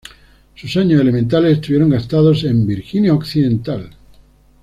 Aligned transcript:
Sus 0.55 0.77
años 0.77 0.99
elementales 0.99 1.57
estuvieron 1.57 1.91
gastados 1.91 2.43
en 2.45 2.65
Virginia 2.65 3.13
Occidental. 3.13 3.91